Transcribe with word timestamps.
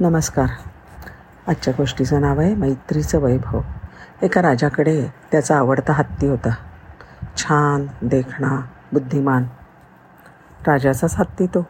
नमस्कार. 0.00 0.46
आजच्या 1.48 1.74
गोष्टीचं 1.78 2.20
नाव 2.20 2.40
आहे 2.40 2.54
मैत्रीचं 2.54 3.18
वैभव. 3.18 3.60
एका 4.22 4.42
राजाकडे 4.42 5.06
त्याचा 5.32 5.58
आवडता 5.58 5.92
हत्ती 5.92 6.28
होता. 6.28 6.54
छान 7.36 7.86
देखणा 8.02 8.60
बुद्धिमान. 8.92 9.44
राजाचाच 10.66 11.14
हत्ती 11.16 11.46
तो. 11.46 11.66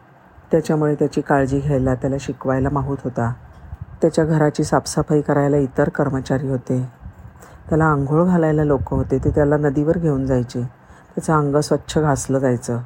त्याच्यामुळे 0.51 0.95
त्याची 0.95 1.21
काळजी 1.21 1.59
घ्यायला 1.59 1.95
त्याला 1.95 2.15
शिकवायला 2.19 2.69
माहूत 2.69 2.97
होता. 3.03 3.33
त्याच्या 4.01 4.25
घराची 4.25 4.63
साफसफाई 4.63 5.21
करायला 5.21 5.57
इतर 5.57 5.89
कर्मचारी 5.89 6.47
होते. 6.47 6.91
त्याला 7.69 7.85
आंघोळ 7.85 8.25
घालायला 8.25 8.63
लोक 8.63 8.93
होते. 8.93 9.17
ते 9.17 9.29
त्याला 9.29 9.57
नदीवर 9.57 9.97
घेऊन 9.97 10.25
जायचे. 10.25 10.61
त्याचं 11.15 11.33
अंग 11.33 11.55
स्वच्छ 11.55 11.97
घासलं 11.97 12.39
जायचं. 12.39 12.79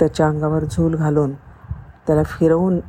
त्याच्या 0.00 0.28
अंगावर 0.28 0.64
झूल 0.64 0.94
घालून 0.94 1.34
त्याला 2.06 2.22
फिरवून 2.22 2.80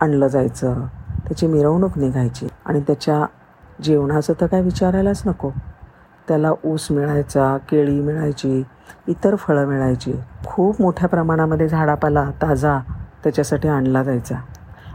आणलं 0.00 0.26
जायचं. 0.26 0.86
त्याची 1.30 1.46
मिरवणूक 1.46 1.98
निघायची. 1.98 2.46
आणि 2.66 2.80
त्याच्या 2.80 3.26
जेवणाचं 3.82 4.32
तर 4.40 4.46
काय 4.46 4.62
विचारायलाच 4.62 5.22
नको. 5.26 5.50
त्याला 6.28 6.50
ऊस 6.64 6.90
मिळायचा 6.90 7.56
केळी 7.56 8.00
मिळायची 8.00 8.62
इतर 9.08 9.34
फळं 9.34 9.66
मिळायची. 9.66 10.12
खूप 10.46 10.82
मोठ्या 10.82 11.08
प्रमाणामध्ये 11.08 11.68
झाडापाला 11.68 12.30
ताजा 12.42 12.78
त्याच्यासाठी 13.24 13.68
आणला 13.68 14.02
जायचा. 14.02 14.36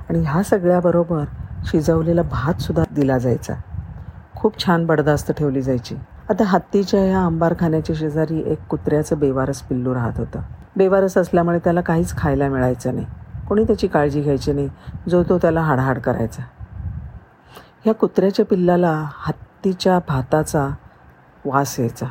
आणि 0.09 0.20
ह्या 0.20 0.43
सगळ्याबरोबर 0.43 1.23
शिजवलेला 1.66 2.21
भातसुद्धा 2.21 2.84
दिला 2.95 3.17
जायचा. 3.17 3.54
खूप 4.35 4.65
छान 4.65 4.85
बडदास्त 4.85 5.31
ठेवली 5.31 5.62
जायची. 5.62 5.95
आता 6.29 6.43
हत्तीच्या 6.43 7.05
ह्या 7.05 7.26
अंबारखान्याच्या 7.26 7.95
शेजारी 7.99 8.43
एक 8.52 8.59
कुत्र्याचं 8.70 9.20
बेवारस 9.20 9.62
पिल्लू 9.62 9.93
राहत 9.93 10.13
होतं. 10.17 10.40
बेवारस 10.77 11.17
असल्यामुळे 11.17 11.59
त्याला 11.59 11.81
काहीच 11.81 12.17
खायला 12.17 12.49
मिळायचं 12.49 12.95
नाही. 12.95 13.07
कोणी 13.48 13.63
त्याची 13.63 13.88
काळजी 13.88 14.22
घ्यायची 14.22 14.54
नाही. 14.54 14.70
जो 15.09 15.23
तो 15.23 15.38
त्याला 15.38 15.62
हाडहाड 15.62 15.99
करायचा. 15.99 16.44
ह्या 17.84 17.94
कुत्र्याच्या 17.94 18.45
पिल्लाला 18.45 19.09
हत्तीच्या 19.13 19.99
भाताचा 20.07 20.70
वास 21.46 21.79
यायचा. 21.79 22.05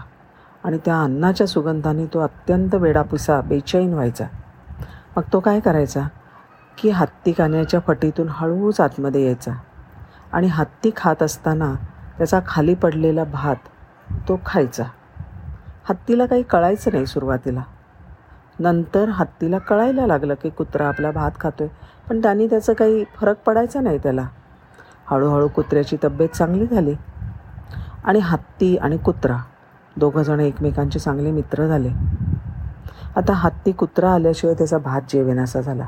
आणि 0.64 0.78
त्या 0.84 1.02
अन्नाच्या 1.02 1.46
सुगंधाने 1.46 2.06
तो 2.06 2.20
अत्यंत 2.20 2.74
वेडापुसा 2.74 3.40
बेचैन 3.40 3.92
व्हायचा. 3.92 4.24
मग 5.16 5.22
तो 5.32 5.40
काय 5.40 5.60
करायचा? 5.60 6.00
की 6.78 6.90
हत्ती 6.90 7.32
कान्याच्या 7.32 7.80
फटीतून 7.80 8.26
हळूच 8.30 8.80
आतमध्ये 8.80 9.24
यायचा. 9.24 9.52
आणि 10.32 10.46
हत्ती 10.46 10.90
खात 10.96 11.22
असताना 11.22 11.74
त्याचा 12.18 12.40
खाली 12.46 12.74
पडलेला 12.74 13.24
भात 13.24 13.56
तो 14.28 14.40
खायचा. 14.46 14.84
हत्तीला 15.88 16.26
काही 16.26 16.42
कळायचं 16.42 16.90
नाही 16.92 17.06
सुरुवातीला. 17.06 17.62
नंतर 18.58 19.08
हत्तीला 19.08 19.58
कळायला 19.58 20.06
लागलं 20.06 20.34
की 20.34 20.50
कुत्रा 20.50 20.88
आपला 20.88 21.10
भात 21.10 21.30
खातोय. 21.40 21.68
पण 22.08 22.22
त्यांनी 22.22 22.46
त्याचं 22.46 22.72
काही 22.72 23.04
फरक 23.16 23.36
पडायचा 23.46 23.80
नाही 23.80 23.98
त्याला. 23.98 24.28
हळूहळू 25.06 25.48
कुत्र्याची 25.48 25.96
तब्येत 26.04 26.28
चांगली 26.28 26.66
झाली. 26.66 26.94
आणि 28.04 28.18
हत्ती 28.18 28.76
आणि 28.76 28.96
कुत्रा 28.96 29.36
दोघंजण 29.96 30.40
एकमेकांचे 30.40 30.98
चांगले 30.98 31.30
मित्र 31.30 31.66
झाले. 31.66 31.88
आता 33.16 33.32
हत्ती 33.32 33.72
कुत्रा 33.72 34.14
आल्याशिवाय 34.14 34.54
त्याचा 34.54 34.78
भात 34.78 35.02
जेवेनासा 35.12 35.60
झाला. 35.60 35.86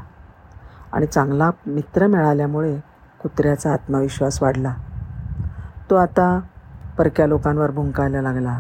आणि 0.93 1.07
चांगला 1.07 1.51
मित्र 1.67 2.07
मिळाल्यामुळे 2.07 2.77
कुत्र्याचा 3.23 3.73
आत्मविश्वास 3.73 4.43
वाढला. 4.43 4.75
तो 5.91 5.95
आता 5.95 6.41
परक्या 6.99 7.27
लोकांवर 7.27 7.71
भुंकायला 7.71 8.23
लागला. 8.23 8.59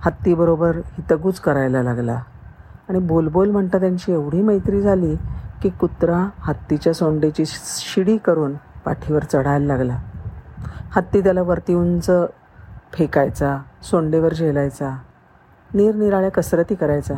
हत्तीबरोबर 0.00 0.76
हितगूज 0.76 1.38
करायला 1.38 1.82
लागला. 1.82 2.22
आणि 2.88 2.98
बोलबोल 2.98 3.50
म्हणता 3.50 3.78
त्यांची 3.78 4.12
एवढी 4.12 4.42
मैत्री 4.42 4.80
झाली 4.82 5.16
की 5.62 5.68
कुत्रा 5.68 6.28
हत्तीच्या 6.38 6.92
सोंडेची 6.92 7.44
शिडी 7.46 8.16
करून 8.16 8.54
पाठीवर 8.84 9.24
चढायला 9.24 9.66
लागला. 9.66 9.98
हत्ती 10.90 11.20
त्याला 11.20 11.42
वरती 11.42 11.74
उंच 11.74 12.10
फेकायचा 12.92 13.58
सोंडेवर 13.82 14.34
झेलायचा 14.34 14.96
निरनिराळ्या 15.74 16.30
कसरती 16.30 16.74
करायचा 16.74 17.14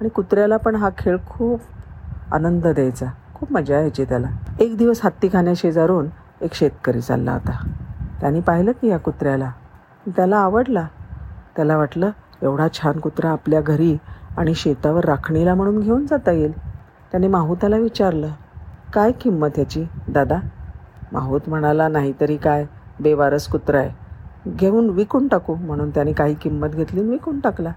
आणि 0.00 0.08
कुत्र्याला 0.08 0.56
पण 0.56 0.74
हा 0.74 0.88
खेळ 0.98 1.16
खूप 1.30 1.60
आनंद 2.32 2.66
द्यायचा. 2.66 3.06
खूप 3.34 3.52
मजा 3.52 3.80
यायची 3.80 4.04
त्याला. 4.04 4.28
एक 4.60 4.76
दिवस 4.76 5.00
हत्ती 5.04 5.28
खाण्याशेजारून 5.32 6.06
एक 6.40 6.54
शेतकरी 6.54 7.00
चालला 7.00 7.32
होता. 7.32 7.70
त्यांनी 8.20 8.40
पाहिलं 8.40 8.72
की 8.72 8.88
या 8.88 8.98
कुत्र्याला. 8.98 9.50
त्याला 10.06 10.36
आवडला. 10.36 10.86
त्याला 11.56 11.76
वाटलं 11.76 12.10
एवढा 12.42 12.68
छान 12.72 12.98
कुत्रा 12.98 13.30
आपल्या 13.30 13.60
घरी 13.60 13.96
आणि 14.36 14.54
शेतावर 14.54 15.04
राखणीला 15.04 15.54
म्हणून 15.54 15.80
घेऊन 15.80 16.06
जाता 16.06 16.30
येईल. 16.30 16.58
त्याने 17.10 17.26
माहुताला 17.26 17.76
विचारलं 17.76 18.28
काय 18.94 19.12
किंमत 19.12 19.48
ह्याची 19.54 19.84
दादा? 20.08 20.38
माहूत 21.12 21.40
म्हणाला 21.46 21.88
नाहीतरी 21.88 22.36
काय 22.36 22.66
बेवारस 23.00 23.48
कुत्रा 23.48 23.78
आहे. 23.78 23.90
घेऊन 24.50 24.90
विकून 24.90 25.28
टाकू. 25.28 25.54
म्हणून 25.54 25.90
त्याने 25.90 26.12
काही 26.12 26.34
किंमत 26.34 26.68
घेतली 26.68 27.02
विकून 27.02 27.40
टाकला. 27.40 27.72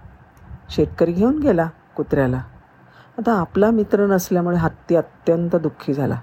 शेतकरी 0.70 1.12
घेऊन 1.12 1.40
गेला 1.40 1.70
कुत्र्याला. 1.98 2.42
आता 3.18 3.34
आपला 3.34 3.72
मित्र 3.72 4.08
नसल्यामुळे 4.08 4.58
हत्ती 4.58 4.96
अत्यंत 4.96 5.56
दुःखी 5.56 5.94
झाला. 5.94 6.16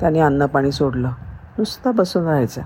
त्याने 0.00 0.20
अन्नपाणी 0.20 0.72
सोडलं. 0.72 1.10
नुसता 1.58 1.90
बसून 1.90 2.24
राहायचा. 2.24 2.62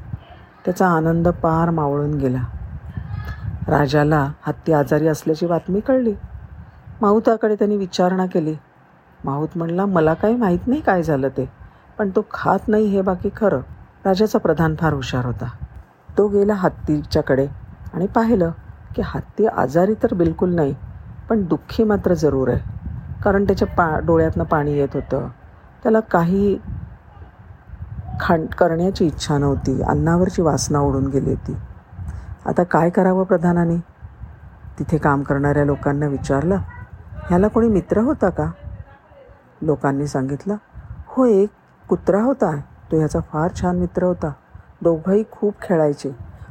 त्याचा 0.64 0.88
आनंद 0.88 1.28
पार 1.28 1.70
मावळून 1.70 2.14
गेला. 2.14 2.42
राजाला 3.68 4.32
हत्ती 4.42 4.72
आजारी 4.72 5.06
असल्याची 5.06 5.46
बातमी 5.46 5.80
कळली. 5.80 6.14
माहुताकडे 7.02 7.54
त्यांनी 7.54 7.76
विचारणा 7.76 8.26
केली. 8.26 8.54
माहूत 9.24 9.48
म्हणला 9.56 9.86
मला 9.86 10.14
काही 10.14 10.36
माहीत 10.36 10.58
नाही 10.66 10.80
काय 10.80 11.02
झालं 11.02 11.28
ते 11.28 11.50
पण 11.98 12.10
तो 12.10 12.24
खात 12.32 12.68
नाही 12.68 12.86
हे 12.86 13.02
बाकी 13.02 13.28
खरं. 13.36 13.60
राजाचा 14.04 14.38
प्रधान 14.38 14.74
फार 14.80 14.92
हुशार 14.92 15.24
होता. 15.24 15.48
तो 16.18 16.28
गेला 16.28 16.54
हत्तीच्याकडे 16.54 17.46
आणि 17.94 18.06
पाहिलं 18.06 18.50
की 18.96 19.02
हत्ती 19.04 19.46
आजारी 19.46 19.94
तर 19.94 20.14
बिलकुल 20.14 20.54
नाही 20.54 20.74
पण 21.28 21.42
दुःखी 21.42 21.84
मात्र 21.84 22.14
जरूर 22.14 22.48
आहे. 22.48 22.60
कारण 23.22 23.44
त्याच्या 23.44 23.68
पा 23.68 23.98
डोळ्यातनं 23.98 24.44
पाणी 24.44 24.72
येत 24.72 24.88
होतं. 24.94 25.28
त्याला 25.82 26.00
काही 26.00 26.58
खाण 28.20 28.46
करण्याची 28.46 29.06
इच्छा 29.06 29.38
नव्हती. 29.38 29.82
अन्नावरची 29.82 30.42
वासना 30.42 30.78
ओढून 30.78 31.06
गेली 31.06 31.30
होती. 31.30 31.56
आता 32.46 32.62
काय 32.62 32.90
करावं 32.90 33.24
प्रधानाने? 33.24 33.76
तिथे 34.78 34.98
काम 34.98 35.22
करणाऱ्या 35.22 35.64
लोकांना 35.64 36.06
विचारलं. 36.06 36.56
ह्याला 37.30 37.48
कोणी 37.48 37.68
मित्र 37.68 38.00
होता 38.00 38.28
का? 38.28 38.50
लोकांनी 39.62 40.06
सांगितलं 40.06 40.56
हो 41.08 41.24
एक 41.24 41.50
कुत्रा 41.88 42.22
होता. 42.22 42.50
तो 42.92 42.98
ह्याचा 42.98 43.18
फार 43.32 43.50
छान 43.60 43.76
मित्र 43.76 44.04
होता. 44.04 44.32
दोघंही 44.82 45.22
खूप 45.30 45.54
खेळायचे. 45.62 46.10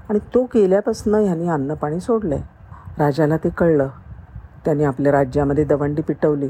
आणि 0.09 0.19
तो 0.33 0.43
गेल्यापासून 0.43 1.15
ह्यांनी 1.15 1.47
अन्नपाणी 1.47 1.99
सोडलं 1.99 2.35
आहे 2.35 2.43
राजाला 2.99 3.37
ते 3.37 3.49
कळलं. 3.49 3.87
त्याने 4.65 4.83
आपल्या 4.83 5.11
राज्यामध्ये 5.11 5.63
दवंडी 5.63 6.01
पिटवली 6.01 6.49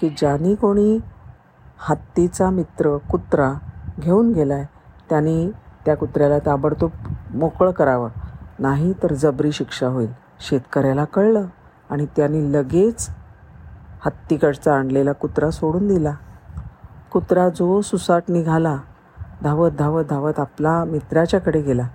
की 0.00 0.08
ज्यानी 0.08 0.54
कोणी 0.54 0.98
हत्तीचा 1.88 2.50
मित्र 2.50 2.96
कुत्रा 3.10 3.52
घेऊन 4.00 4.32
गेला 4.32 4.54
आहे 4.54 5.50
त्या 5.86 5.96
कुत्र्याला 5.96 6.38
ताबडतोब 6.38 6.90
मोकळं 7.34 7.70
करावं. 7.70 8.10
नाही 8.58 8.92
तर 9.02 9.12
जबरी 9.12 9.52
शिक्षा 9.52 9.86
होईल. 9.86 10.12
शेतकऱ्याला 10.40 11.04
कळलं 11.04 11.46
आणि 11.90 12.06
त्याने 12.16 12.52
लगेच 12.52 13.08
हत्तीकडचा 14.04 14.74
आणलेला 14.74 15.12
कुत्रा 15.12 15.50
सोडून 15.50 15.88
दिला. 15.88 16.12
कुत्रा 17.12 17.48
जो 17.48 17.80
सुसाट 17.80 18.22
निघाला 18.28 18.78
धावत 19.42 19.70
धावत 19.70 20.04
धावत 20.04 20.40
आपला 20.40 20.84
मित्राच्याकडे 20.84 21.60
गेला. 21.60 21.88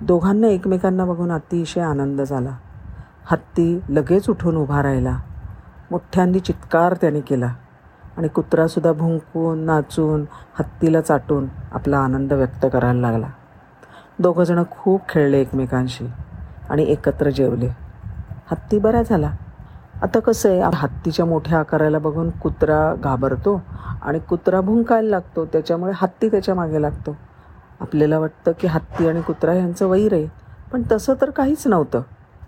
दोघांना 0.00 0.46
एकमेकांना 0.46 1.04
बघून 1.04 1.32
अतिशय 1.32 1.80
आनंद 1.80 2.20
झाला. 2.20 2.50
हत्ती 3.24 3.80
लगेच 3.88 4.30
उठून 4.30 4.56
उभा 4.56 4.82
राहिला. 4.82 5.18
मोठ्यांनी 5.90 6.40
चित्कार 6.40 6.94
त्याने 7.00 7.20
केला 7.20 7.54
आणि 8.16 8.28
कुत्रासुद्धा 8.28 8.92
भुंकून 8.92 9.58
नाचून 9.58 10.24
हत्तीला 10.58 11.00
चाटून 11.00 11.46
आपला 11.72 11.98
आनंद 11.98 12.32
व्यक्त 12.32 12.66
करायला 12.72 13.00
लागला. 13.00 13.26
दोघंजणं 14.18 14.62
खूप 14.70 15.00
खेळले 15.08 15.40
एकमेकांशी 15.40 16.06
आणि 16.70 16.82
एकत्र 16.82 17.30
जेवले. 17.30 17.68
हत्ती 18.50 18.78
बरा 18.78 19.02
झाला. 19.02 19.30
आता 20.02 20.20
कसं 20.20 20.50
आहे 20.50 20.62
हत्तीच्या 20.74 21.24
मोठ्या 21.24 21.58
आकाराला 21.58 21.98
बघून 21.98 22.30
कुत्रा 22.30 22.94
घाबरतो 22.94 23.62
आणि 24.02 24.18
कुत्रा 24.18 24.60
भुंकायला 24.60 25.08
लागतो 25.08 25.44
त्याच्यामुळे 25.44 25.92
हत्ती 25.96 26.28
त्याच्यामागे 26.28 26.82
लागतो. 26.82 27.16
आपल्याला 27.80 28.18
वाटतं 28.18 28.52
की 28.60 28.66
हत्ती 28.66 29.08
आणि 29.08 29.20
कुत्रा 29.20 29.54
यांचं 29.54 29.86
वैर 29.86 30.12
आहे 30.12 30.26
पण 30.72 30.82
तसं 30.92 31.14
तर 31.20 31.30
काहीच 31.30 31.66
नव्हतं. 31.66 32.00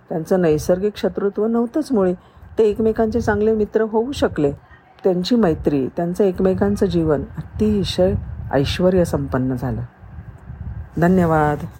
त्यांचं 0.09 0.41
नैसर्गिक 0.41 0.97
शत्रुत्व 0.97 1.47
नव्हतंच 1.47 1.93
मुळे. 1.93 2.15
ते 2.59 2.65
एकमेकांचे 2.65 3.21
चांगले 3.21 3.53
मित्र 3.53 3.83
होऊ 3.83 4.13
शकले. 4.13 4.53
त्यांची 5.05 5.37
मैत्री 5.37 5.89
त्यांचं 5.97 6.25
एकमेकांचं 6.25 6.87
जीवन 6.87 7.23
अतिशय 7.37 8.15
ऐश्वर 8.53 9.05
संपन्न 9.05 9.55
झालं. 9.55 9.81
धन्यवाद. 11.01 11.67